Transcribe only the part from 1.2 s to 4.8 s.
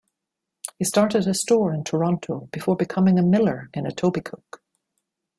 a store in Toronto before becoming a miller in Etobicoke.